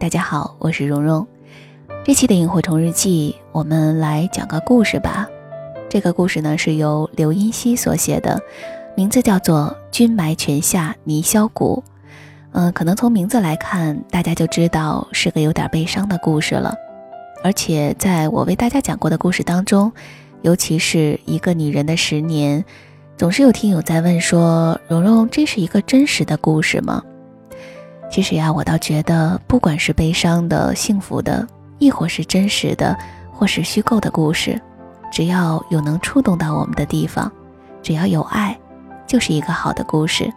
[0.00, 1.26] 大家好，我是蓉蓉。
[2.02, 5.28] 这期的萤火虫日记，我们来讲个故事吧。
[5.90, 8.40] 这个故事呢是由刘音熙所写的，
[8.96, 11.84] 名字叫做《君埋泉下泥销骨》。
[12.52, 16.74] 嗯，可能从名字来看，大家就知道是个有点悲伤的故事了。
[17.44, 19.92] 而且在我为大家讲过的故事当中，
[20.40, 22.64] 尤其是一个女人的十年，
[23.18, 27.04] 总是有听友在问说：“蓉蓉，这是一个真实的故事吗？”
[28.10, 31.46] 其实呀，我倒觉得，不管是悲伤的、幸福的，
[31.78, 32.98] 亦或是真实的，
[33.32, 34.60] 或是虚构的故事，
[35.12, 37.30] 只要有能触动到我们的地方，
[37.82, 38.58] 只要有爱，
[39.06, 40.28] 就是一个好的故事。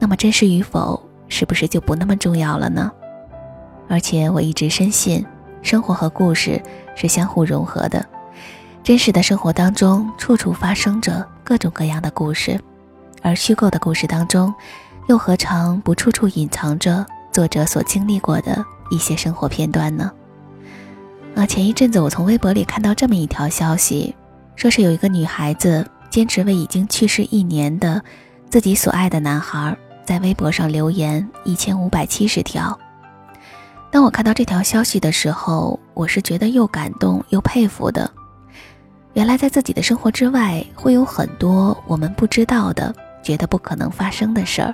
[0.00, 2.90] 那么真实与否，是不是就不那么重要了呢？
[3.88, 5.24] 而且我一直深信，
[5.62, 6.60] 生活和故事
[6.96, 8.04] 是相互融合的。
[8.82, 12.60] 真实的生活当中，处处发生着各种各样的故事，
[13.22, 14.52] 而虚构的故事当中。
[15.10, 20.12] 又何尝不处处隐藏着作者所经历过的一些生活片段呢？
[21.34, 24.14] 啊，前一阵子我从微博里看到这么一条消息，
[24.54, 28.00] 说是有一个女孩子坚持为已经去世一年的
[28.48, 32.78] 自己所爱的男孩在微博上留言一千五百七十条。
[33.90, 38.08] 当我看到这条消息的时候，我是觉得又感动又佩服的。
[39.14, 44.72] 原来在自己的生活之外，会有很多我们不知道的、觉得不可能发生的事儿。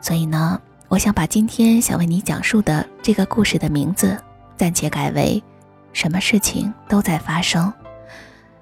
[0.00, 4.16] 所以呢，我想把今天想为你讲述的这个故事的名字
[4.56, 5.42] 暂且改为
[5.92, 7.72] “什么事情都在发生”。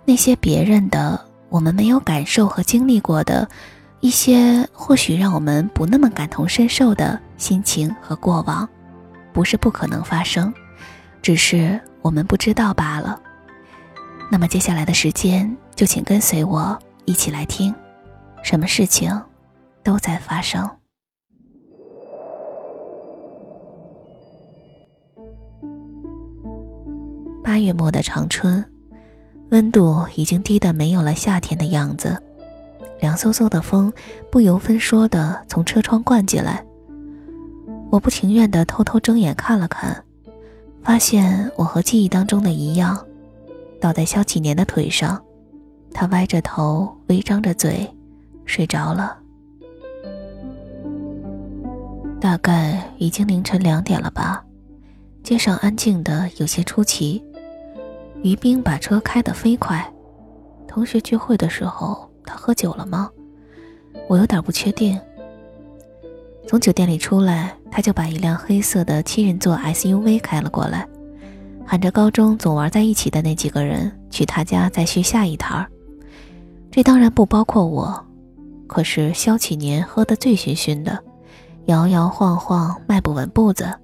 [0.05, 3.49] 那些别人的、我们没有感受和经历过的
[4.01, 8.69] 一些，或许让我们不那么感同身受的心情和过往，
[9.33, 10.53] 不是不可能发生，
[11.21, 13.21] 只是我们不知道罢了。
[14.31, 17.75] 那么接下来的时间，就请跟随我一起来听，
[18.43, 19.21] 什么事情
[19.83, 20.69] 都在发生。
[27.49, 28.63] 八月末的长春，
[29.49, 32.15] 温度已经低得没有了夏天的样子，
[33.01, 33.91] 凉飕飕的风
[34.31, 36.63] 不由分说的从车窗灌进来。
[37.91, 40.05] 我不情愿的偷偷睁眼看了看，
[40.83, 43.03] 发现我和记忆当中的一样，
[43.81, 45.19] 倒在肖启年的腿上，
[45.95, 47.91] 他歪着头，微张着嘴，
[48.45, 49.17] 睡着了。
[52.21, 54.45] 大概已经凌晨两点了吧，
[55.23, 57.25] 街上安静的有些出奇。
[58.23, 59.93] 于冰把车开得飞快。
[60.67, 63.11] 同学聚会的时候，他喝酒了吗？
[64.09, 64.99] 我有点不确定。
[66.47, 70.87] 从酒店里出来，他就把一辆黑色的七人座 SUV 开了过来，
[71.67, 75.67] 喊着高中总玩在一起的那几个人去他家再续下一摊儿。
[76.71, 78.05] 这当然不包括我。
[78.67, 81.03] 可是肖启年喝得醉醺醺的，
[81.67, 83.75] 摇摇晃晃，迈不稳步子，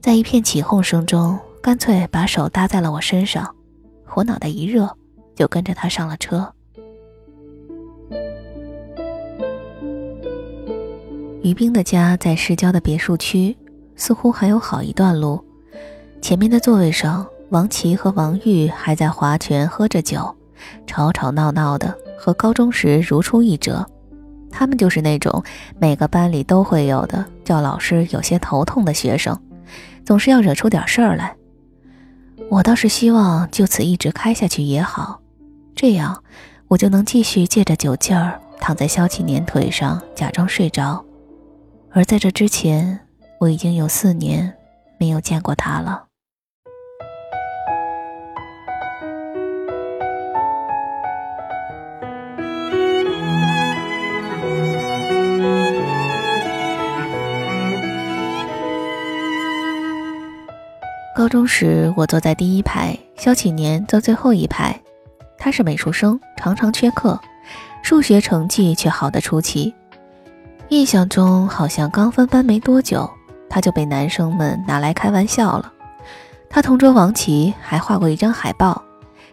[0.00, 1.36] 在一片起哄声中。
[1.66, 3.52] 干脆把手搭在了我身上，
[4.14, 4.88] 我脑袋一热，
[5.34, 6.54] 就跟着他上了车。
[11.42, 13.56] 于冰的家在市郊的别墅区，
[13.96, 15.44] 似乎还有好一段路。
[16.22, 20.32] 前面的座位上，王琦和王玉还在划拳喝着酒，
[20.86, 23.84] 吵吵闹闹的，和高中时如出一辙。
[24.52, 25.42] 他们就是那种
[25.80, 29.36] 每个班里都会有的，叫老师有些头痛的学生，
[30.04, 31.36] 总是要惹出点事儿来。
[32.48, 35.20] 我倒是希望就此一直开下去也好，
[35.74, 36.22] 这样
[36.68, 41.04] 我就能继续借着酒劲儿躺在萧启年腿上假装睡着。
[41.90, 42.98] 而在这之前，
[43.40, 44.54] 我已经有四年
[44.98, 46.05] 没有见过他了。
[61.16, 64.78] 高中时，我坐在第一排，肖启年坐最后一排。
[65.38, 67.18] 他是美术生，常常缺课，
[67.82, 69.74] 数学成绩却好得出奇。
[70.68, 73.10] 印象中，好像刚分班没多久，
[73.48, 75.72] 他就被男生们拿来开玩笑了。
[76.50, 78.82] 他同桌王琦还画过一张海报，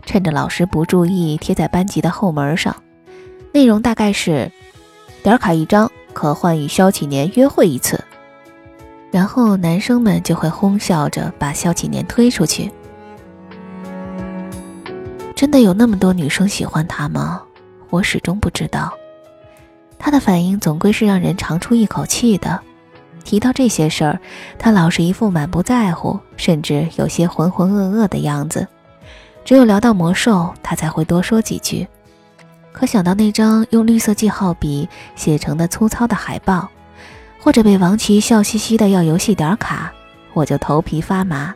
[0.05, 2.73] 趁着老师不注意贴在班级的后门上，
[3.51, 4.49] 内容大概是：
[5.21, 8.01] 点卡一张，可换与肖启年约会一次。
[9.13, 12.71] 然后男生们就会哄笑着把肖启年推出去。
[15.35, 17.43] 真的有那么多女生喜欢他吗？
[17.91, 18.91] 我始终不知道。
[19.99, 22.59] 他的反应总归是让人长出一口气的。
[23.23, 24.19] 提到这些事儿，
[24.57, 28.67] 他老是一副满不在乎，甚至有些浑浑噩噩的样子。
[29.45, 31.87] 只有聊到魔兽，他才会多说几句。
[32.71, 36.67] 可想到那张用绿色记号笔写成的粗糙的海报，
[37.43, 39.91] 或者被王琦笑嘻嘻的要游戏点卡，
[40.31, 41.53] 我就头皮发麻，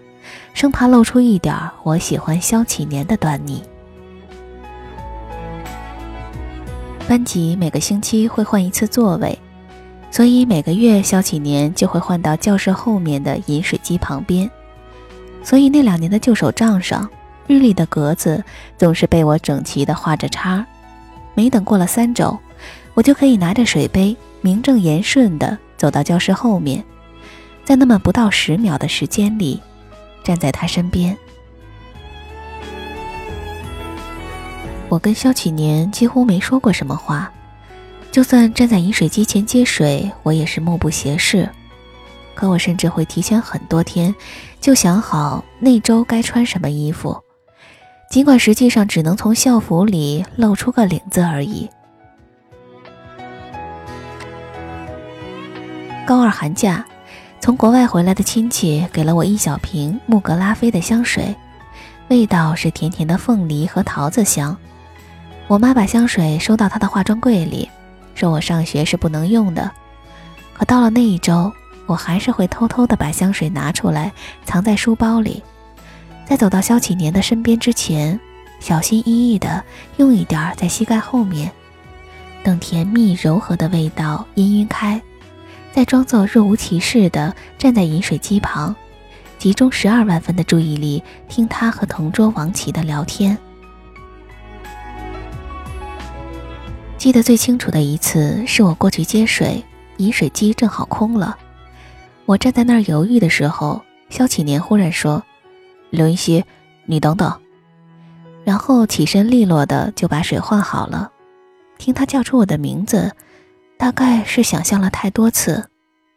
[0.54, 3.64] 生怕露出一点我喜欢肖启年的端倪。
[7.08, 9.40] 班级每个星期会换一次座位，
[10.12, 14.52] 所以每个月肖启年就会换到教室后面的饮水机旁边。
[15.42, 17.10] 所以那两年的旧手账上，
[17.48, 18.44] 日历的格子
[18.78, 20.68] 总是被我整齐地画着叉。
[21.34, 22.38] 没等过了三周，
[22.94, 26.84] 我就可以拿着水杯，名正言顺地走到教室后面，
[27.64, 29.62] 在那么不到十秒的时间里，
[30.24, 31.18] 站在他身边。
[34.90, 37.32] 我跟肖启年几乎没说过什么话，
[38.12, 41.50] 就算站在饮水机前接水，我也是目不斜视。
[42.34, 44.14] 可我甚至会提前很多天
[44.62, 47.22] 就想好那周该穿什么衣服，
[48.10, 51.70] 尽管实际上只能从校服里露出个领子而已。
[56.08, 56.86] 高二寒假，
[57.42, 61.36] 从国外回来的亲戚给了我一小瓶穆格拉菲的香水，
[62.08, 64.56] 味道是甜甜的凤梨和桃子香。
[65.48, 67.70] 我妈把香水收到她的化妆柜里，
[68.16, 69.70] 说我上学是不能用的。
[70.54, 71.52] 可到了那一周，
[71.88, 74.14] 我还是会偷偷的把香水拿出来，
[74.46, 75.44] 藏在书包里，
[76.26, 78.18] 在走到萧启年的身边之前，
[78.62, 79.62] 小心翼翼的
[79.98, 81.52] 用一点在膝盖后面，
[82.44, 85.02] 等甜蜜柔和的味道氤氲开，
[85.78, 88.76] 再装作若无其事的站在饮水机旁，
[89.38, 93.38] 集中十二万分的注意力听他和同桌王琦的聊天。
[96.98, 99.64] 记得最清楚的一次是我过去接水，
[99.98, 101.38] 饮水机正好空了。
[102.26, 105.22] 我站在那儿犹豫的时候，肖启年忽然说
[105.94, 106.44] ：“刘云熙，
[106.88, 107.32] 你等等。”
[108.44, 111.12] 然后起身利落的就把水换好了。
[111.78, 113.12] 听他叫出我的名字，
[113.78, 115.70] 大概是想象了太多次，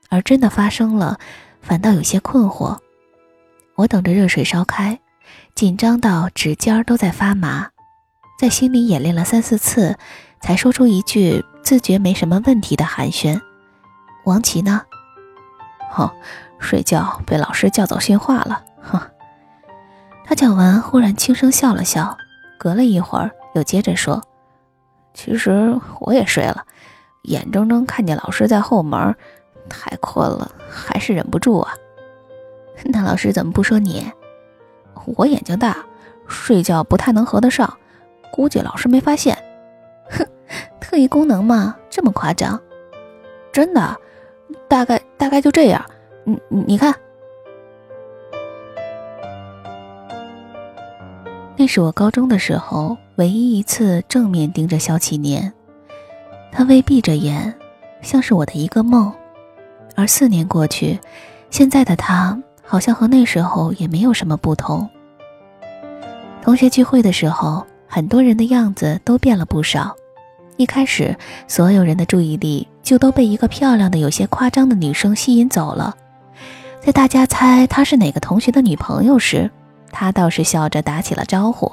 [0.09, 1.19] 而真的发生了，
[1.61, 2.79] 反倒有些困惑。
[3.77, 5.01] 我等着热水烧开，
[5.55, 7.69] 紧张到指尖都在发麻，
[8.39, 9.97] 在心里演练了三四次。
[10.43, 13.39] 才说出一句自觉没什么问题的寒暄。
[14.25, 14.81] 王琦呢？
[15.91, 16.11] 哼，
[16.59, 18.65] 睡觉被老师叫走训话了。
[18.81, 18.99] 哼。
[20.25, 22.17] 他讲完，忽然轻声笑了笑，
[22.59, 24.23] 隔了一会儿又接着说
[25.13, 26.65] ：“其实我也睡了，
[27.22, 29.14] 眼睁睁看见老师在后门，
[29.69, 31.72] 太困了，还是忍不住啊。
[32.84, 34.05] 那老师怎么不说你？
[35.17, 35.76] 我眼睛大，
[36.27, 37.79] 睡觉不太能合得上，
[38.32, 39.36] 估计老师没发现。”
[40.10, 40.27] 哼，
[40.81, 42.60] 特异功能嘛，这么夸张？
[43.53, 43.96] 真的，
[44.69, 45.84] 大概大概就这样。
[46.24, 46.94] 你你看，
[51.56, 55.53] 那是我高中的时候唯一一次正面盯着肖启年，
[56.53, 57.55] 他微闭着眼，
[58.03, 59.13] 像是我的一个梦。
[59.97, 60.99] 而四年过去，
[61.51, 64.89] 现在的他好像和那时候也没有什么不同。
[66.43, 69.95] 同学聚会的时候，很多人的样子都变了不少。
[70.57, 71.17] 一开始，
[71.49, 75.95] 所有人的注意力就都被一个漂亮的、有些夸张的女生吸引走了。
[76.81, 79.51] 在大家猜她是哪个同学的女朋友时，
[79.91, 81.71] 她倒是笑着打起了招呼。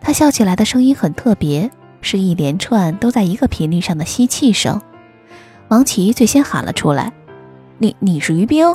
[0.00, 1.70] 她笑起来的声音很特别，
[2.06, 4.80] 是一连串都在一个频率上的吸气声。
[5.68, 7.12] 王琦最先喊了出来
[7.78, 8.74] ：“你你是于冰？”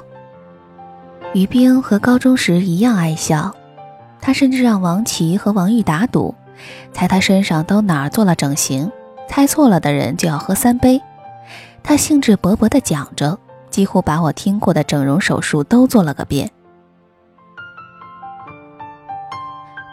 [1.33, 3.55] 于冰和高中时一样爱笑，
[4.19, 6.35] 他甚至让王琦和王玉打赌，
[6.91, 8.91] 猜他身上都哪儿做了整形。
[9.29, 11.01] 猜错了的人就要喝三杯。
[11.81, 16.51] 他兴致勃勃地讲着，几乎把我听过的整容手术都做了个遍。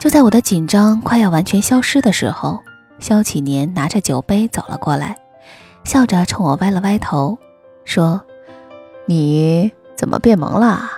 [0.01, 2.59] 就在我的紧张快要完全消失的时候，
[2.99, 5.17] 肖启年拿着酒杯走了过来，
[5.85, 7.39] 笑着冲我歪了歪头，
[7.85, 8.21] 说
[9.07, 10.91] ：“你怎么变萌了？”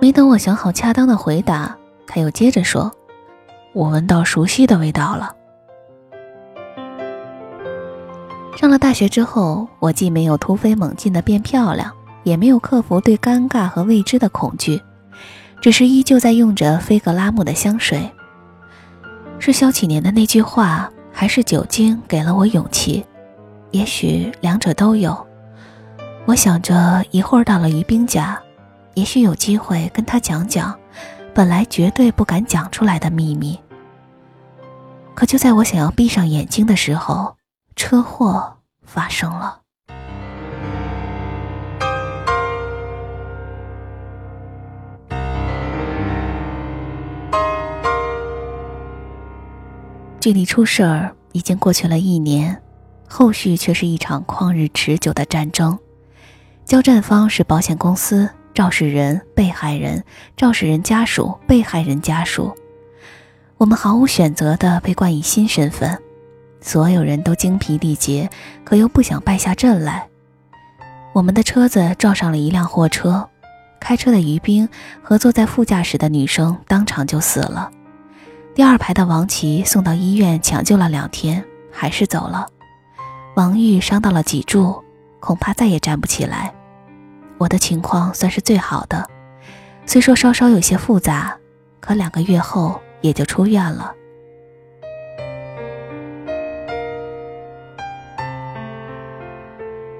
[0.00, 1.76] 没等我想好恰当的回答，
[2.06, 2.92] 他又接着说
[3.74, 5.34] ：“我闻到熟悉的味道了。”
[8.56, 11.92] 上了大学之后，我既没有突飞猛进的变漂亮，
[12.24, 14.82] 也没有克服对尴尬和未知的恐惧，
[15.60, 18.10] 只是依旧在用着菲格拉姆的香水。
[19.40, 23.04] 是萧启年的那句话，还是酒精给了我勇气？
[23.70, 25.26] 也许两者都有。
[26.26, 28.38] 我想着一会儿到了于冰家，
[28.94, 30.78] 也许有机会跟他讲讲
[31.32, 33.58] 本来绝对不敢讲出来的秘密。
[35.14, 37.36] 可就在我想要闭上眼睛的时候，
[37.76, 39.60] 车祸发生了。
[50.20, 52.60] 距离出事儿已经过去了一年，
[53.08, 55.78] 后续却是一场旷日持久的战争。
[56.64, 60.04] 交战方是保险公司、肇事人、被害人、
[60.36, 62.52] 肇事人家属、被害人家属。
[63.56, 65.98] 我们毫无选择地被冠以新身份。
[66.60, 68.28] 所有人都精疲力竭，
[68.64, 70.08] 可又不想败下阵来。
[71.12, 73.28] 我们的车子撞上了一辆货车，
[73.80, 74.68] 开车的于兵
[75.00, 77.70] 和坐在副驾驶的女生当场就死了。
[78.58, 82.48] 第二排的王琦送到医院抢救了两天，还是走了。
[83.36, 84.82] 王玉伤到了脊柱，
[85.20, 86.52] 恐怕再也站不起来。
[87.38, 89.08] 我的情况算是最好的，
[89.86, 91.36] 虽说稍稍有些复杂，
[91.78, 93.92] 可两个月后也就出院了。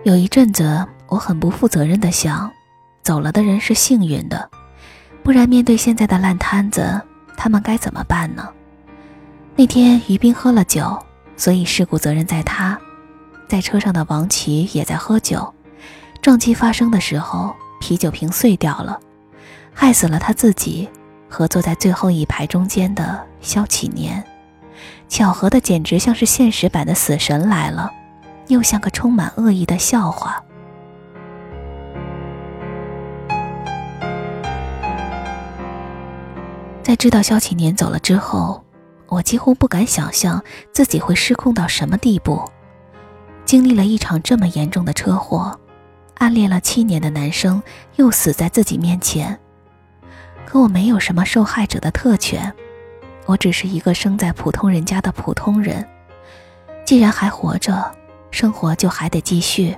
[0.03, 2.51] 有一阵子，我很不负责任的想，
[3.05, 4.51] 走了的人是幸运的，
[5.23, 7.01] 不然面对现在的烂摊子，
[7.39, 8.47] 他们该怎么办呢？
[9.55, 10.99] 那天于斌喝了酒，
[11.37, 12.79] 所以事故责任在他。
[13.49, 15.55] 在车上的王琦也在喝酒，
[16.21, 18.99] 撞击发生的时候，啤酒瓶碎掉了，
[19.73, 20.89] 害死了他自己
[21.29, 24.23] 和坐在最后一排中间的肖启年。
[25.09, 27.91] 巧合的简直像是现实版的死神来了。
[28.49, 30.43] 又像个充满恶意的笑话。
[36.89, 38.65] 在知道萧启年走了之后，
[39.09, 40.43] 我几乎不敢想象
[40.73, 42.43] 自己会失控到什么地步。
[43.45, 45.55] 经历了一场这么严重的车祸，
[46.15, 47.63] 暗恋了七年的男生
[47.97, 49.39] 又死在自己面前。
[50.47, 52.51] 可我没有什么受害者的特权，
[53.27, 55.87] 我只是一个生在普通人家的普通人。
[56.87, 57.95] 既然还活着。
[58.31, 59.77] 生活就还得继续，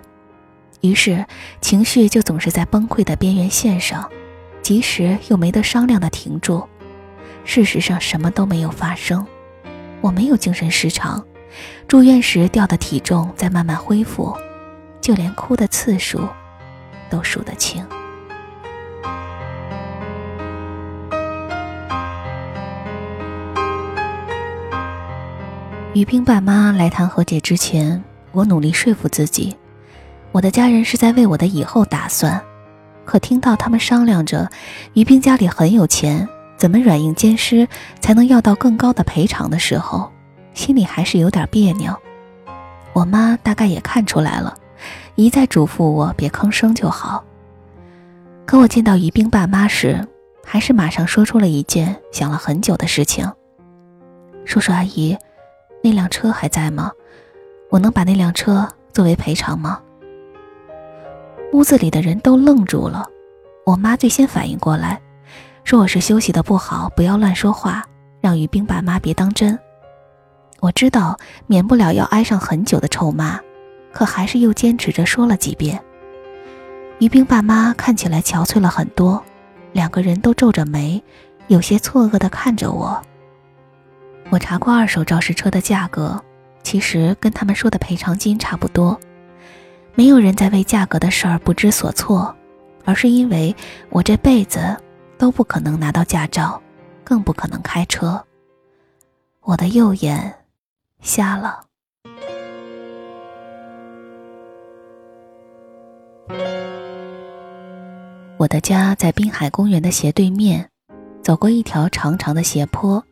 [0.80, 1.24] 于是
[1.60, 4.08] 情绪就总是在崩溃的边缘线上，
[4.62, 6.68] 及时又没得商量的停住。
[7.52, 9.26] 事实上什么都没有发生，
[10.00, 11.20] 我没有精神失常，
[11.88, 14.32] 住院时掉的体重在慢慢恢复，
[15.00, 16.28] 就连哭的次数
[17.10, 17.84] 都数得清。
[25.92, 28.00] 于冰爸妈来谈和解之前。
[28.30, 29.56] 我努力说服自己，
[30.30, 32.40] 我的家人是在为我的以后打算。
[33.04, 34.48] 可听到他们商量着，
[34.94, 36.28] 于冰家里很有钱，
[36.60, 37.66] 怎么软硬兼施
[38.00, 40.12] 才能要到更高的赔偿的时候，
[40.52, 41.96] 心里还是有点别扭。
[42.92, 44.54] 我妈大概也看出来了，
[45.14, 47.24] 一再嘱咐我别吭声就好。
[48.44, 50.06] 可我见到于冰爸妈时，
[50.44, 53.26] 还是马上说出了一件想了很久的事情
[54.44, 55.16] ：“叔叔阿姨，
[55.82, 56.92] 那辆车还在吗？”
[57.70, 59.80] 我能把那辆车作为赔偿吗？
[61.54, 63.06] 屋子里的人都愣住了，
[63.64, 65.00] 我妈最先反应过来，
[65.70, 67.86] 说我是休息的不好，不要乱说话，
[68.20, 69.56] 让于冰爸妈别当真。
[70.58, 73.38] 我知道免不了要挨上很久的臭骂，
[73.92, 75.80] 可还是又坚持着说了几遍。
[76.98, 79.22] 于冰爸妈看起来憔悴了很多，
[79.72, 81.00] 两个人都皱着眉，
[81.46, 83.00] 有些错愕地看着我。
[84.30, 86.20] 我查过二手肇事车的价格。
[86.64, 88.98] 其实跟他们说的赔偿金差不多，
[89.94, 92.34] 没有人在为价格的事儿不知所措，
[92.84, 93.54] 而是因为
[93.90, 94.76] 我这辈子
[95.20, 96.58] 都不可能拿到驾照，
[97.04, 98.24] 更不可能开车。
[99.42, 100.34] 我的右眼
[101.02, 101.60] 瞎了。
[108.38, 110.70] 我的家在滨海公园的斜对面，
[111.22, 113.04] 走过一条长长的斜坡，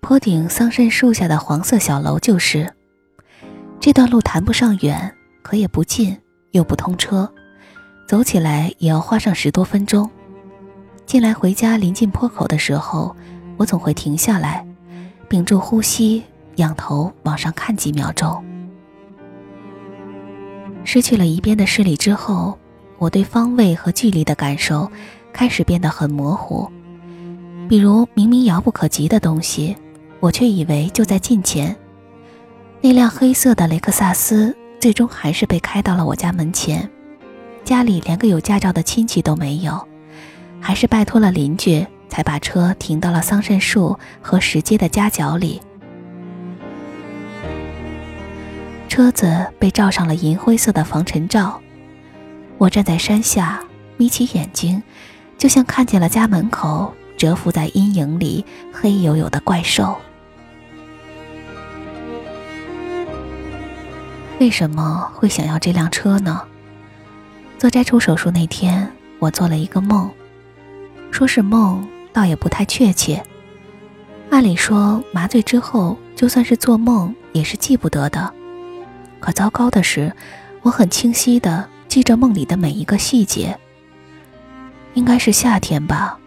[0.00, 2.74] 坡顶桑葚树下的黄色小楼就是。
[3.78, 7.32] 这段路谈不上远，可也不近，又不通车，
[8.08, 10.10] 走起来也要花上十多分钟。
[11.06, 13.14] 进来回家临近坡口的时候，
[13.56, 14.66] 我总会停下来，
[15.28, 16.20] 屏住呼吸，
[16.56, 18.44] 仰头往上看几秒钟。
[20.82, 22.58] 失去了一边的视力之后，
[22.98, 24.90] 我对方位和距离的感受
[25.32, 26.68] 开始变得很模糊。
[27.68, 29.76] 比如明明遥不可及的东西，
[30.18, 31.74] 我却以为就在近前。
[32.80, 36.88] 那辆黑色的雷克萨斯最终还是被开到了我家门前，
[37.64, 39.86] 家里连个有驾照的亲戚都没有，
[40.66, 45.62] 还是拜托了邻居才把车停到了桑葚树和石阶的夹角里。
[48.88, 51.60] 车子被罩上了银灰色的防尘罩，
[52.58, 53.62] 我站在山下，
[53.96, 54.82] 眯起眼睛，
[55.38, 59.96] 就像看见了家门口蛰伏在阴影里黑黝黝的怪兽。
[64.40, 66.42] 为什么会想要这辆车呢？
[67.56, 70.10] 做摘除手术那天，我做了一个梦，
[71.16, 71.82] 说是梦，
[72.12, 73.24] 倒也不太确切。
[74.28, 78.30] 按理说，麻醉之后，就算是做梦，也是记不得的。
[79.18, 80.12] 可糟糕的是，
[80.60, 83.58] 我很清晰的记着梦里的每一个细节。
[84.92, 86.18] 应该是夏天吧，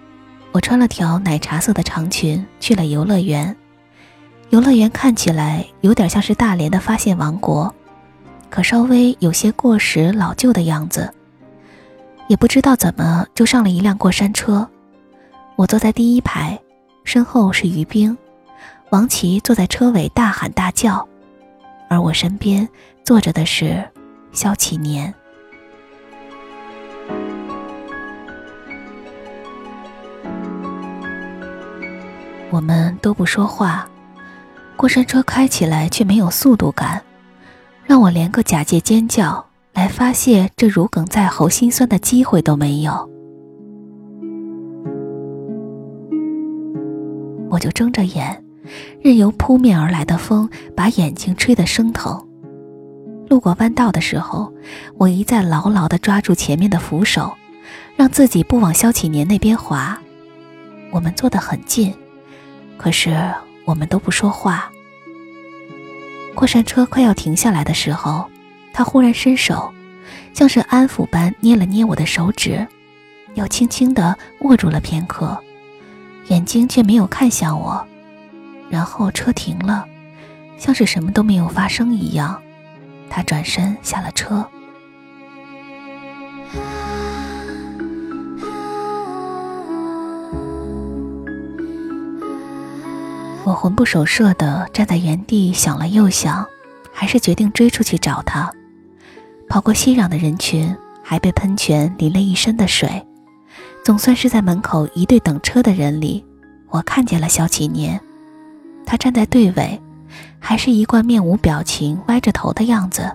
[0.51, 3.55] 我穿了条奶茶色的长裙去了游乐园。
[4.49, 7.71] 游乐园看起来有点像是大连的发现王国，
[8.49, 11.13] 可稍微有些过时老旧的样子。
[12.27, 14.67] 也不知道怎么就上了一辆过山车，
[15.59, 16.57] 我坐在第一排，
[17.03, 18.17] 身后是于冰，
[18.91, 21.05] 王琦坐在车尾大喊大叫。
[21.89, 22.65] 而我身边
[23.03, 23.85] 坐着的是
[24.31, 25.13] 肖启年。
[32.49, 33.85] 我们都不说话，
[34.77, 37.01] 过山车开起来却没有速度感，
[37.83, 43.18] 让我连个假借尖叫来发泄这如鲠在喉心酸的机会都没有。
[47.49, 48.43] 我就睁着眼。
[49.01, 52.27] 任由扑面而来的风把眼睛吹得生疼。
[53.29, 54.51] 路过弯道的时候，
[54.97, 57.35] 我一再牢牢地抓住前面的扶手，
[57.95, 59.99] 让自己不往萧启年那边滑。
[60.91, 61.93] 我们坐得很近，
[62.77, 63.15] 可是
[63.65, 64.71] 我们都不说话。
[66.35, 68.29] 过山车快要停下来的时候，
[68.73, 69.71] 他忽然伸手，
[70.33, 72.67] 像是安抚般捏了捏我的手指，
[73.35, 75.37] 又轻轻地握住了片刻，
[76.29, 77.85] 眼睛却没有看向我。
[78.69, 79.85] 然后车停了，
[80.57, 82.41] 像是什么都没有发生一样。
[83.09, 84.47] 他转身下了车。
[93.43, 96.45] 我魂不守舍的站在原地，想了又想，
[96.93, 98.51] 还是决定追出去找他。
[99.47, 103.03] 跑过熙攘的人群，还被喷泉淋了一身的水，
[103.83, 106.23] 总算是在门口一队等车的人里，
[106.69, 107.99] 我看见了小启年。
[108.85, 109.79] 他站在队尾，
[110.39, 113.09] 还是一贯面无表情、歪着头的样子。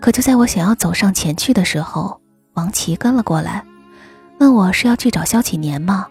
[0.00, 2.20] 可就在我想要走上前去的时候，
[2.54, 3.64] 王琦跟了过来，
[4.38, 6.06] 问我是要去找萧启年吗？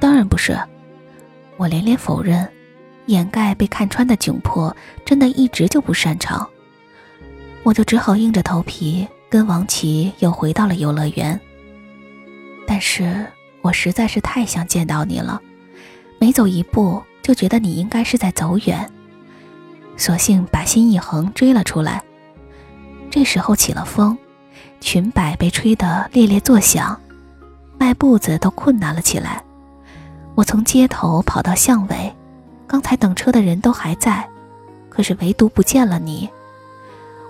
[0.00, 0.58] 当然不是，
[1.56, 2.46] 我连连否认，
[3.06, 6.46] 掩盖被看穿的窘迫，真的一直就不擅长。
[7.62, 11.38] 我就只好硬着头皮跟王琦又回到了游乐园。
[12.68, 13.26] 但是
[13.62, 15.40] 我实在是太想见到你了，
[16.20, 17.02] 每走一步。
[17.20, 18.90] 就觉得你应该是在走远，
[19.98, 22.02] 索性把心一横追了出来。
[23.10, 24.16] 这时候起了风，
[24.80, 26.98] 裙摆被吹得猎猎作响，
[27.76, 29.44] 迈步子都困难了起来。
[30.36, 32.10] 我从街头跑到巷尾，
[32.66, 34.26] 刚才等车的人都还在，
[34.88, 36.26] 可是唯独不见了你。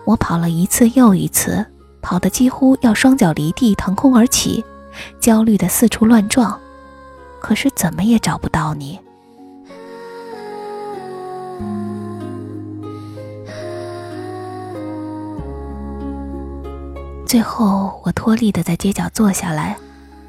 [0.05, 1.67] 我跑了一次又一次，
[2.01, 4.65] 跑得几乎要双脚离地腾空而起，
[5.21, 6.59] 焦虑的四处乱撞，
[7.41, 8.99] 可是怎么也找不到你。
[17.27, 19.77] 最后，我脱力的在街角坐下来，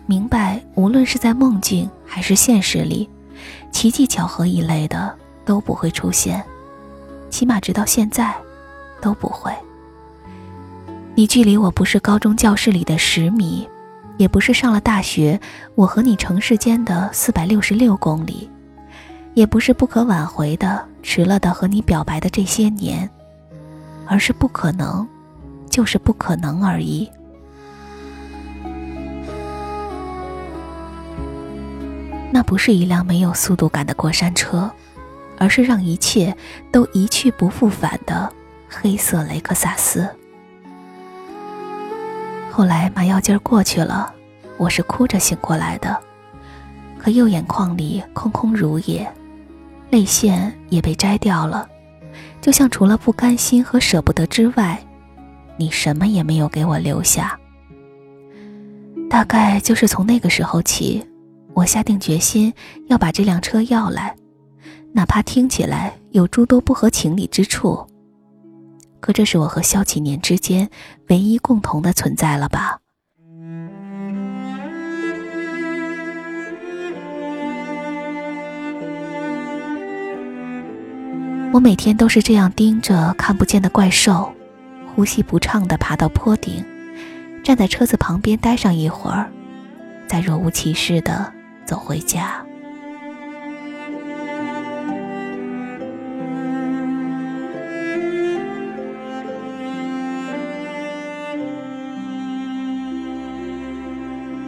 [0.06, 3.10] 明白，无论是在梦境还是现实里，
[3.72, 6.44] 奇迹、巧合一类的都不会出现，
[7.30, 8.36] 起码直到现在，
[9.00, 9.50] 都不会。
[11.16, 13.66] 你距离我不是高中教室里的十米，
[14.20, 15.40] 也不是上了大学
[15.74, 18.48] 我和你城市间的四百六十六公里，
[19.34, 23.10] 也不是不可挽回的迟了的和你表白的这些年，
[24.06, 25.08] 而是不可能。
[25.70, 27.08] 就是不可能而已。
[32.32, 34.70] 那不是一辆没有速度感的过山车，
[35.38, 36.36] 而是让一切
[36.72, 38.34] 都一去不复返的
[38.68, 40.10] 黑色雷克萨斯。
[42.52, 44.14] 后来麻药劲儿过去了，
[44.58, 45.98] 我是哭着醒过来的，
[46.98, 49.10] 可右眼眶里空空如也，
[49.90, 51.68] 泪腺也被摘掉了，
[52.42, 54.78] 就像除了不甘心和舍不得之外。
[55.58, 57.38] 你什么也没有给我留下。
[59.10, 61.06] 大概就是从那个时候起，
[61.54, 62.54] 我下定决心
[62.88, 64.16] 要把这辆车要来，
[64.94, 67.86] 哪怕听起来有诸多不合情理之处。
[69.00, 70.70] 可这是我和萧启年之间
[71.08, 72.80] 唯一共同的存在了吧？
[81.52, 84.32] 我每天都是这样盯着看不见的怪兽，
[84.94, 86.64] 呼吸不畅地爬到坡顶，
[87.44, 89.32] 站在车子旁边待上一会儿，
[90.08, 91.34] 再若无其事地
[91.66, 92.46] 走回家。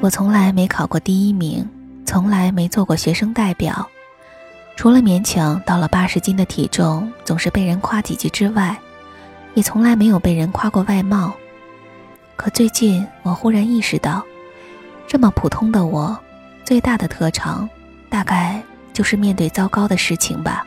[0.02, 1.64] 我从来没考过第一名，
[2.08, 3.88] 从来没做过学生代表。
[4.76, 8.76] 除了勉强到了八十斤的体重，总是被人夸几句之外，
[9.54, 11.32] 也从来没有被人夸过外貌。
[12.36, 14.24] 可最近，我忽然意识到，
[15.08, 16.18] 这么普通的我，
[16.66, 17.70] 最大的特长，
[18.10, 18.60] 大概
[18.94, 20.66] 就是面对糟糕的事情吧。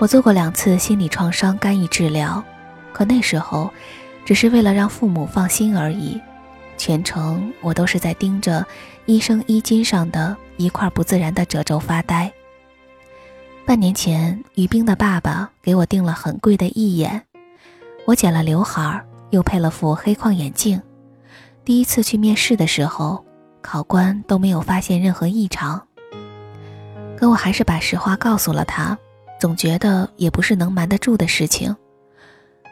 [0.00, 2.42] 我做过两次心理创伤干预治疗，
[2.92, 3.70] 可那时候，
[4.24, 6.20] 只是为了让父母放心而已。
[6.76, 8.66] 全程我都是在盯着
[9.06, 12.32] 医生衣襟上的一块不自然的褶皱发呆。
[13.64, 17.22] 半年前，于冰的爸爸给我订了很贵的义眼，
[18.04, 20.80] 我剪了刘海，又配了副黑框眼镜。
[21.64, 23.24] 第一次去面试的时候，
[23.60, 25.82] 考官都没有发现任何异常。
[27.16, 28.96] 可我还是把实话告诉了他，
[29.40, 31.74] 总觉得也不是能瞒得住的事情。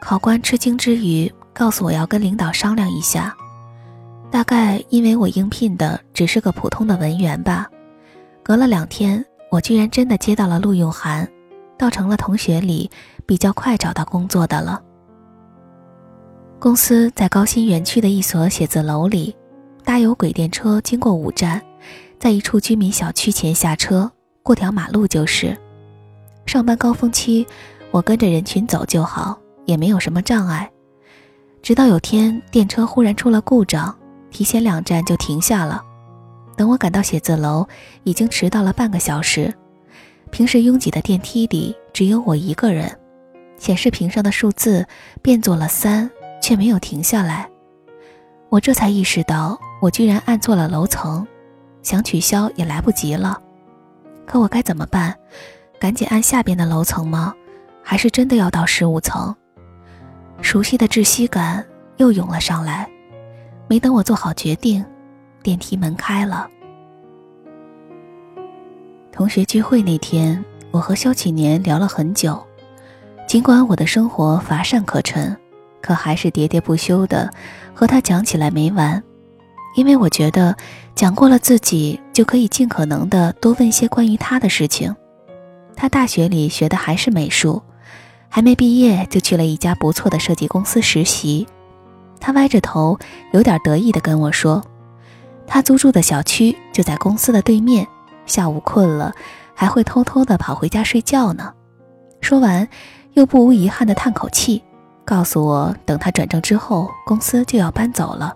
[0.01, 3.35] 考官吃惊之余，告诉我要跟领导商量一下。
[4.35, 7.71] 大概因为我应聘的只是个普通的文员吧。
[8.43, 9.25] 隔了两天。
[9.49, 11.29] 我居然真的接到了录用函，
[11.79, 12.91] 倒成了同学里
[13.25, 14.83] 比较快找到工作的了。
[16.59, 19.33] 公司在高新园区的一所写字楼里，
[19.85, 21.63] 搭有轨电车经过五站，
[22.19, 24.11] 在一处居民小区前下车，
[24.43, 25.57] 过条马路就是。
[26.45, 27.47] 上班高峰期，
[27.93, 30.69] 我跟着人群走就好，也没有什么障碍。
[31.63, 33.97] 直到有天电车忽然出了故障，
[34.35, 35.81] 提前两站就停下了。
[36.57, 37.67] 等我赶到写字楼，
[38.03, 39.55] 已经迟到了半个小时。
[40.33, 42.99] 平时拥挤的电梯里只有我一个人，
[43.57, 44.85] 显示屏上的数字
[45.23, 46.11] 变作了三，
[46.43, 47.49] 却没有停下来。
[48.49, 51.25] 我这才意识到，我居然按错了楼层，
[51.83, 53.41] 想取消也来不及了。
[54.27, 55.15] 可我该怎么办？
[55.79, 57.33] 赶紧按下边的楼层吗？
[57.85, 59.33] 还是真的要到十五层？
[60.41, 61.65] 熟悉的窒息感
[61.99, 62.91] 又涌了上来。
[63.69, 64.85] 没等我做好决定。
[65.43, 66.49] 电梯门开了。
[69.13, 72.43] 同学聚会那天，我和肖启年聊了很久。
[73.29, 75.37] 尽管我的生活乏善可陈，
[75.81, 77.31] 可还是喋喋不休的
[77.75, 79.03] 和他讲起来没完。
[79.77, 80.57] 因为我觉得
[80.95, 84.95] 讲过了自己，就可以尽可能的多问些关于他的事情。
[85.77, 87.61] 他大学里学的还是美术，
[88.29, 91.47] 还没毕业就去了一家不错的设计公司实习。
[92.25, 92.99] 他歪着头，
[93.33, 94.65] 有点得意的跟我说。
[95.47, 97.87] 他租住的小区就在公司的对面，
[98.25, 99.13] 下午困了
[99.55, 101.53] 还会偷偷的跑回家睡觉呢。
[102.23, 102.67] 说完，
[103.13, 104.65] 又不无遗憾的叹口气，
[105.05, 108.33] 告诉我等他转正之后，公司就要搬走了，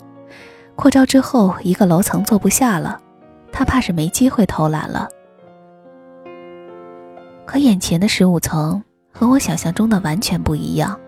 [0.76, 3.00] 扩招之后一个楼层坐不下了，
[3.50, 5.08] 他怕是没机会偷懒了。
[7.46, 11.00] 可眼前的十五层和我想象中的完全不一样，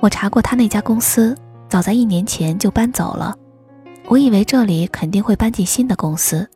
[0.00, 1.34] 我查过他那家公司，
[1.74, 3.36] 早在一年前就搬走了。
[4.06, 6.48] 我以为这里肯定会搬进新的公司，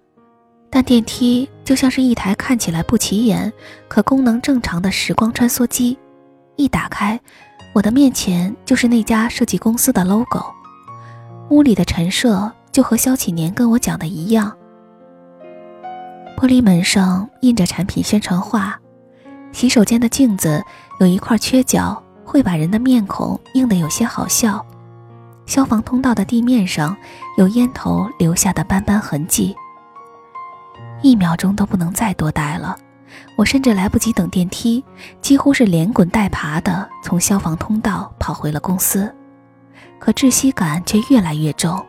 [0.70, 3.52] 但电梯就像是一台看起来不起眼、
[3.88, 5.98] 可功能正常的时光穿梭机，
[6.54, 7.18] 一打开，
[7.72, 10.40] 我的面前就是那家设计公司的 logo。
[11.50, 14.56] 屋里的陈设就和萧启年跟我讲的一样，
[16.36, 18.78] 玻璃门上印着产品宣传画，
[19.50, 20.62] 洗手间的镜子
[21.00, 24.64] 有一块缺角，会把人的面孔映得有些好笑。
[25.48, 26.94] 消防通道的地面上
[27.38, 29.56] 有烟头留下的斑斑痕迹。
[31.00, 32.76] 一秒钟都不能再多待了，
[33.34, 34.84] 我甚至来不及等电梯，
[35.22, 39.10] 几乎是连滚带爬的从消防通道跑回了公司。
[39.98, 41.82] 可窒息感却越来越重，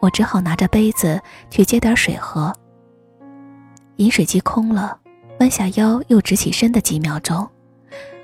[0.00, 2.52] 我只好拿着杯子去接点水喝。
[3.98, 4.98] 饮水机空了，
[5.38, 7.48] 弯下腰又直起身的几秒钟，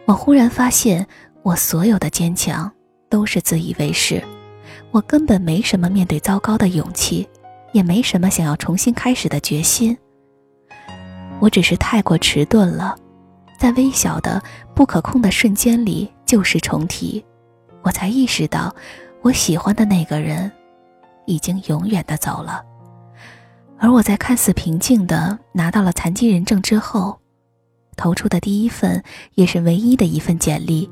[0.04, 1.06] 我忽然发现，
[1.44, 2.68] 我所有的坚强
[3.08, 4.20] 都是自以为是。
[4.90, 7.28] 我根本没什么面对糟糕的勇气，
[7.72, 9.96] 也没什么想要重新开始的决心。
[11.40, 12.96] 我只是太过迟钝了，
[13.58, 14.42] 在微小的
[14.74, 17.24] 不可控的瞬间里旧事重提，
[17.82, 18.74] 我才意识到，
[19.20, 20.50] 我喜欢的那个人，
[21.26, 22.62] 已经永远的走了。
[23.78, 27.18] 而我在看似平静的拿到了残疾人证之后，
[27.96, 29.02] 投出的第一份
[29.34, 30.88] 也是唯一的一份简历，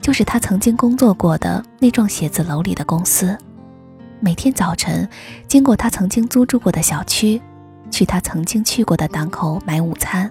[0.00, 3.36] 就是他曾经工作过的那幢写字楼里的公司。
[4.20, 5.08] 每天早晨，
[5.48, 7.40] 经过他曾经租住过的小区，
[7.90, 10.30] 去他曾经去过的档口买午餐。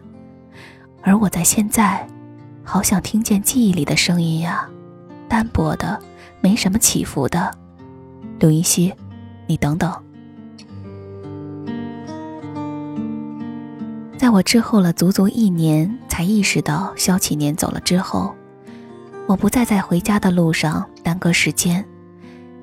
[1.02, 2.08] 而我在现在，
[2.64, 4.68] 好想听见记忆里的声音呀，
[5.28, 6.00] 单薄的，
[6.42, 7.52] 没什么起伏的。
[8.40, 8.94] 刘云熙，
[9.48, 9.92] 你等等。
[14.18, 18.36] 在我之后了足足一年，才意识到肖启年走了之后，
[19.30, 21.86] 我不再在回家的路上耽搁时间，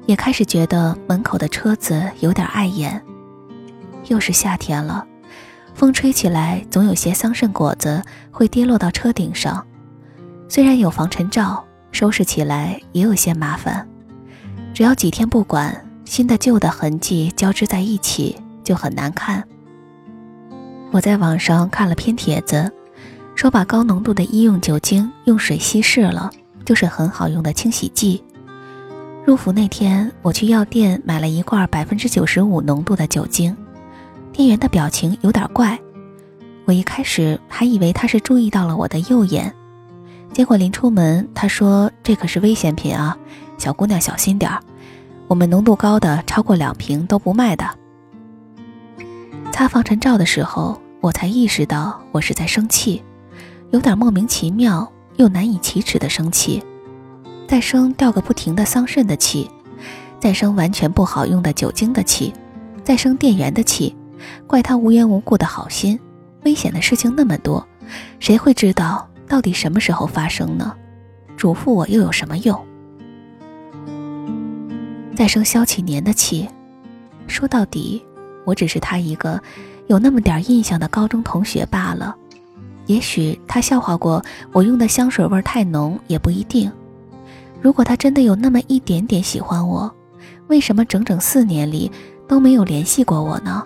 [0.05, 3.01] 也开始觉得门口的车子有点碍眼。
[4.07, 5.07] 又是夏天了，
[5.75, 8.03] 风吹起来总有些桑葚果子
[8.33, 9.65] 会跌落到车顶上。
[10.49, 13.89] 虽然有防尘罩，收拾起来也有些麻烦。
[14.75, 19.45] 只要几天不管，新的旧的痕迹交织在一起就很难看。
[20.91, 22.73] 我在网上看了篇帖子，
[23.37, 26.29] 说把高浓度的医用酒精用水稀释了，
[26.67, 28.23] 就是很好用的清洗剂。
[29.25, 33.57] 入伏那天，我去药店买了一罐百分之九十五浓度的酒精，
[34.33, 35.79] 店员的表情有点怪，
[36.65, 39.53] 我一开始还以为他是注意到了我的右眼，
[40.33, 43.17] 结果临出门他说这可是危险品啊，
[43.59, 44.61] 小姑娘小心点儿，
[45.27, 47.65] 我们浓度高的超过两瓶都不卖的。
[49.51, 53.03] 擦防尘罩的时候，我才意识到我是在生气，
[53.71, 56.63] 有点莫名其妙又难以启齿的生气，
[57.49, 59.51] 再生掉个不停的桑葚的气，
[60.21, 62.33] 再生完全不好用的酒精的气，
[62.85, 63.95] 再生店员的气，
[64.47, 65.99] 怪他无缘无故的好心。
[66.45, 67.67] 危险的事情那么多，
[68.21, 70.75] 谁会知道到底什么时候发生呢？
[71.37, 72.67] 嘱咐我又有什么用？
[75.17, 76.49] 再生萧启年的气，
[77.27, 78.05] 说到底。
[78.45, 79.43] 我只是他一个
[79.89, 82.17] 有那么点印象的高中同学罢了，
[82.87, 86.70] 也许他笑话过我用的香水味太浓，也不一定。
[87.61, 89.92] 如果他真的有那么一点点喜欢我，
[90.46, 91.90] 为什么整整四年里
[92.29, 93.62] 都没有联系过我呢？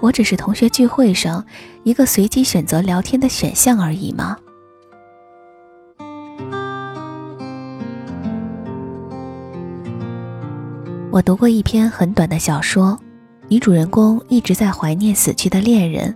[0.00, 1.44] 我只是同学聚会上
[1.82, 4.36] 一个随机选择聊天的选项而已吗？
[11.10, 12.98] 我读过一篇很短的小说。
[13.48, 16.14] 女主人公一直在怀念死去的恋人，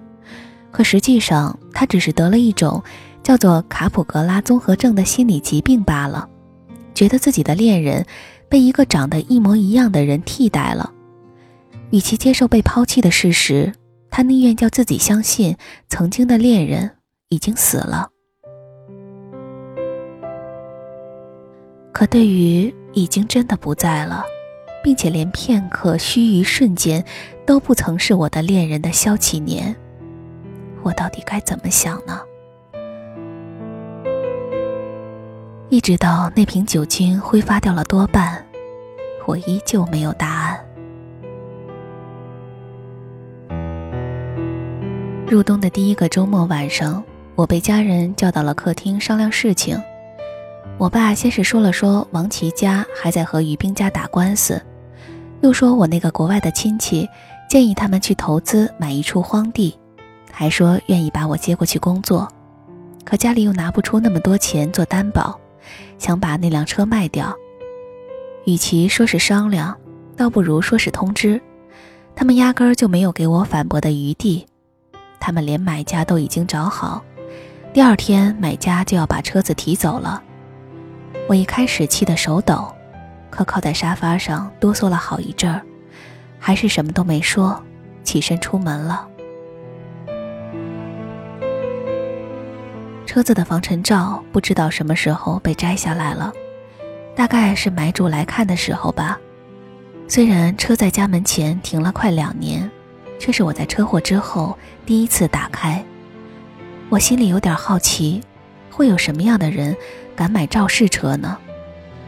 [0.70, 2.82] 可实际上他只是得了一种
[3.22, 6.28] 叫做卡普格拉综合症的心理疾病罢了，
[6.94, 8.04] 觉得自己的恋人
[8.50, 10.92] 被一个长得一模一样的人替代了。
[11.88, 13.72] 与其接受被抛弃的事实，
[14.10, 15.56] 他宁愿叫自己相信
[15.88, 16.90] 曾经的恋人
[17.30, 18.10] 已经死了。
[21.94, 24.22] 可对于已经真的不在了。
[24.82, 27.04] 并且连片刻须臾瞬间
[27.46, 29.76] 都不曾是我的恋人的萧启年，
[30.82, 32.20] 我到底该怎么想呢？
[35.68, 38.44] 一直到那瓶酒精挥发掉了多半，
[39.26, 40.60] 我依旧没有答案。
[45.28, 47.02] 入冬的第一个周末晚上，
[47.36, 49.80] 我被家人叫到了客厅商量事情。
[50.76, 54.60] 我爸先是说了说王琦家还在和于冰家打官司。
[55.40, 57.08] 又说我那个国外的亲戚
[57.48, 59.78] 建议他们去投资买一处荒地，
[60.40, 62.26] 还说愿意把我接过去工作，
[63.04, 65.38] 可家里又拿不出那么多钱做担保，
[65.98, 67.36] 想把那辆车卖掉。
[68.46, 69.76] 与其说是商量，
[70.16, 71.38] 倒不如说是通知。
[72.16, 74.46] 他们压根儿就没有给我反驳的余地，
[75.20, 77.04] 他们连买家都已经找好，
[77.74, 80.22] 第二天买家就要把车子提走了。
[81.28, 82.66] 我一开始气得手抖。
[83.28, 85.60] 可靠在沙发上哆嗦了好一阵儿，
[86.38, 87.62] 还是什么都没说，
[88.02, 89.06] 起身出门了。
[93.10, 96.32] 车子的防尘罩不知道什么时候被摘下来了，
[97.16, 99.18] 大概是买主来看的时候吧。
[100.06, 102.70] 虽然车在家门前停了快两年，
[103.18, 105.84] 却是我在车祸之后第一次打开。
[106.88, 108.22] 我心里有点好奇，
[108.70, 109.76] 会有什么样的人
[110.14, 111.36] 敢买肇事车呢？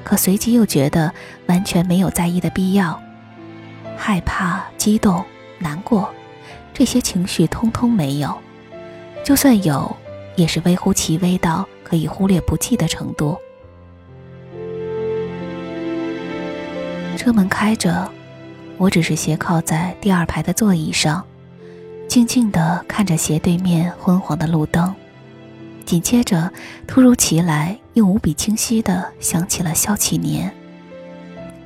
[0.04, 1.12] 可随即又觉得
[1.46, 3.02] 完全没有在意的必要，
[3.96, 5.24] 害怕、激动、
[5.58, 6.08] 难过，
[6.72, 8.38] 这些情绪通通没有。
[9.24, 9.96] 就算有，
[10.36, 13.36] 也是微乎其微到可以忽略不计的程度。
[17.16, 18.10] 车门开着，
[18.78, 21.24] 我只是斜靠在第二排的座椅上，
[22.08, 24.92] 静静地看着斜对面昏黄的路灯。
[25.84, 26.50] 紧接着，
[26.86, 30.52] 突如其来又无比清晰地想起了萧启年。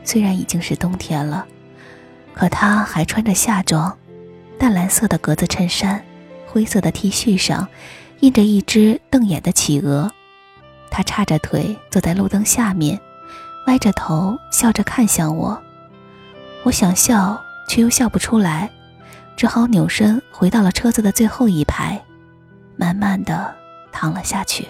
[0.04, 1.46] 虽然已经是冬天了，
[2.34, 3.96] 可他还穿着夏装，
[4.58, 6.04] 淡蓝色的格子衬衫，
[6.46, 7.66] 灰色的 T 恤上
[8.20, 10.10] 印着一只瞪眼的企鹅。
[10.90, 12.98] 他叉着腿坐在路灯下面，
[13.66, 15.60] 歪着头笑着看向我。
[16.62, 18.70] 我想笑，却又笑不出来，
[19.36, 22.02] 只好扭身回到了车子的最后一排，
[22.76, 23.54] 慢慢的
[23.92, 24.66] 躺了下去。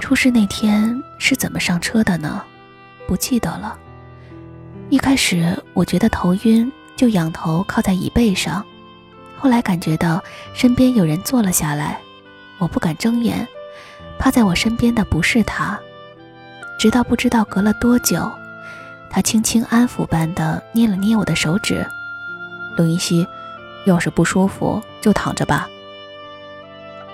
[0.00, 2.42] 出事那天是怎么上车的呢？
[3.06, 3.78] 不记得了。
[4.90, 8.64] 一开始我觉得头晕，就仰头靠在椅背上。
[9.36, 10.22] 后来感觉到
[10.54, 12.00] 身边有人坐了下来，
[12.58, 13.46] 我不敢睁眼，
[14.18, 15.78] 趴在我身边的不是他。
[16.78, 18.30] 直到不知道隔了多久，
[19.10, 21.86] 他轻轻安抚般的捏了捏我的手指
[22.78, 23.26] ：“陆云熙，
[23.84, 25.68] 要是不舒服就躺着吧。”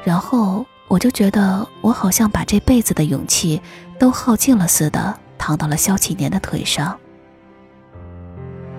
[0.04, 3.60] 然后我就觉得我好像把这辈子的勇气
[3.98, 6.96] 都耗尽了似的，躺到了肖启年的腿上。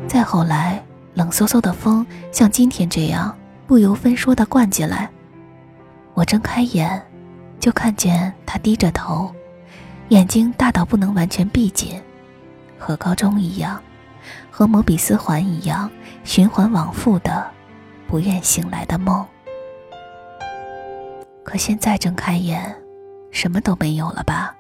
[0.08, 0.82] 再后来。
[1.16, 3.34] 冷飕飕的风像今天这样
[3.66, 5.10] 不由分说地灌进来，
[6.14, 7.02] 我睁开眼，
[7.58, 9.34] 就看见他低着头，
[10.10, 12.02] 眼睛大到不能完全闭紧，
[12.78, 13.82] 和高中一样，
[14.52, 15.90] 和摩比斯环一样
[16.26, 17.50] 循环往复的
[18.10, 19.26] 不愿醒来的梦。
[21.46, 22.76] 可现在睁开眼，
[23.32, 24.54] 什么都没有了吧？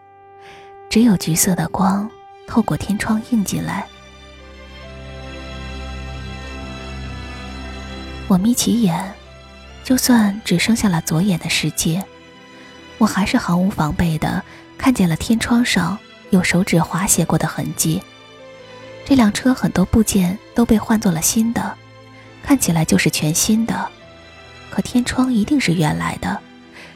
[0.90, 2.10] 只有橘色的光
[2.48, 3.86] 透过天窗映进来。
[8.28, 9.14] 我眯起眼，
[9.84, 12.04] 就算只剩下了左眼的世界，
[12.98, 14.44] 我还是毫无防备的
[14.78, 15.98] 看见了天窗上
[16.32, 18.02] 有手指划写过的痕迹。
[19.06, 21.76] 这辆车很多部件都被换做了新的，
[22.42, 23.88] 看起来就是全新的，
[24.72, 26.40] 可天窗一定是原来的，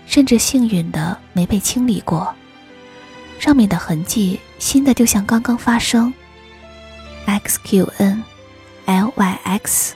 [0.07, 2.33] 甚至幸运的没被清理过。
[3.39, 6.11] 上面的痕迹新的就像刚刚发生。
[7.27, 8.23] XQN
[8.85, 9.93] L Y X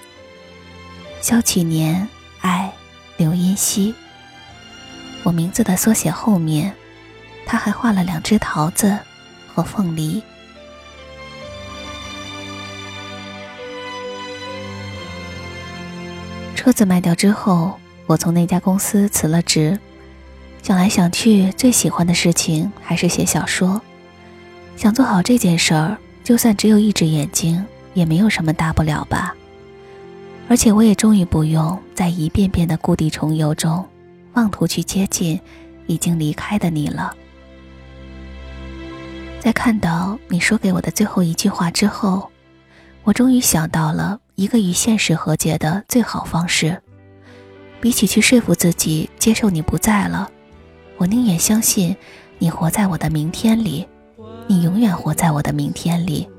[1.24, 1.36] N L Y X。
[1.36, 2.08] 肖启年，
[2.42, 2.74] 爱，
[3.16, 3.96] 刘音熙。
[5.24, 6.74] 我名字的缩写后面，
[7.46, 9.00] 他还画了两只桃子
[9.48, 10.22] 和凤梨。
[16.56, 19.80] 车子卖掉之后，我从那家公司辞了职。
[20.62, 23.82] 想来想去，最喜欢的事情还是写小说。
[24.76, 29.36] 想做好这件事儿，就算只有一只眼睛，也没有什么大不了吧。
[30.50, 33.84] 而且我也终于不用在一遍遍的故地重游中，
[34.34, 35.40] 妄图去接近
[35.88, 37.14] 已经离开的你了。
[39.40, 42.30] 在看到你说给我的最后一句话之后，
[43.04, 46.82] 我终于想到了一个与现实和解的最好方式。
[47.82, 50.30] 比起去说服自己接受你不在了，
[50.98, 51.96] 我宁愿相信
[52.38, 53.86] 你活在我的明天里，
[54.48, 56.30] 你永远活在我的明天里。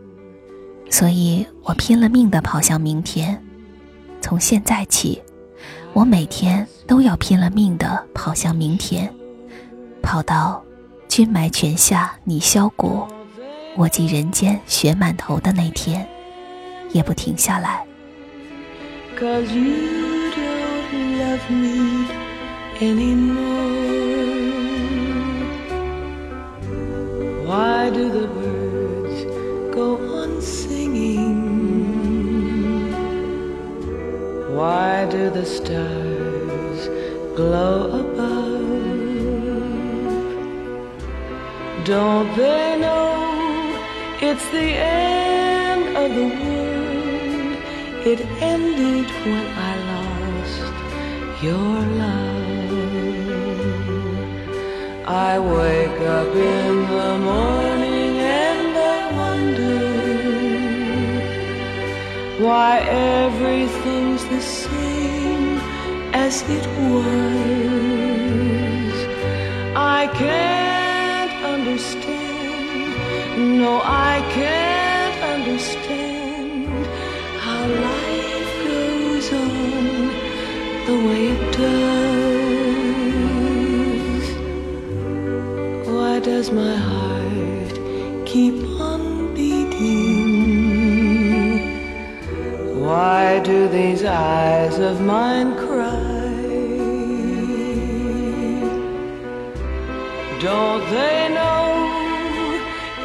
[0.88, 3.42] 所以我拼了命的跑向明天。
[4.24, 5.20] 从现在起，
[5.92, 9.12] 我每天都要拼了命的跑向明天，
[10.00, 10.64] 跑到
[11.08, 13.06] 君埋泉下你箫鼓，
[13.76, 16.08] 我寄人间雪满头的那天，
[16.90, 17.84] 也不停下来。
[27.46, 28.08] Why do
[35.34, 36.88] the stars
[37.34, 38.62] glow above?
[41.84, 43.76] Don't they know
[44.20, 47.58] it's the end of the world?
[48.12, 48.20] It
[48.52, 50.74] ended when I lost
[51.42, 52.44] your love.
[55.06, 58.14] I wake up in the morning
[58.46, 59.78] and I wonder
[62.46, 64.83] why everything's the same
[66.42, 67.14] it was.
[69.76, 72.92] I can't understand,
[73.60, 76.86] no, I can't understand
[77.38, 80.08] how life goes on
[80.88, 82.24] the way it does.
[85.88, 87.74] Why does my heart
[88.26, 89.02] keep on
[89.34, 90.74] beating?
[92.84, 96.13] Why do these eyes of mine cry?
[100.44, 101.64] yo they know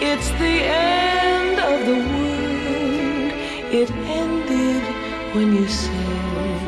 [0.01, 3.31] it's the end of the world?
[3.71, 4.83] It ended
[5.33, 6.59] when you said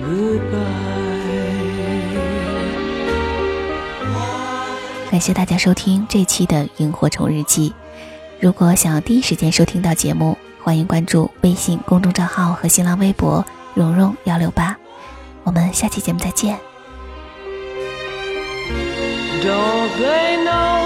[0.00, 0.86] goodbye.
[5.10, 7.74] 感谢大家收听这期的萤火虫日记。
[8.40, 13.44] 如果想要第一时间收听到节目欢迎关注微信公众账号和新浪微博
[13.74, 14.76] 蓉蓉幺六八
[15.42, 16.75] 我们下期节目再见。
[19.46, 20.76] Don't they know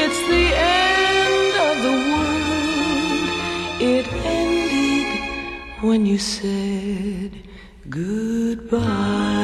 [0.00, 3.28] it's the end of the world?
[3.80, 5.08] It ended
[5.80, 7.32] when you said
[7.88, 9.40] goodbye.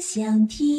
[0.00, 0.75] 想听。